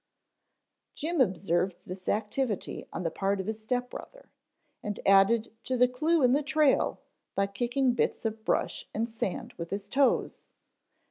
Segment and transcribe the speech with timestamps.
[0.95, 4.31] Jim observed this activity on the part of his step brother,
[4.81, 6.99] and added to the clue in the trail
[7.35, 10.45] by kicking bits of brush and sand with his toes.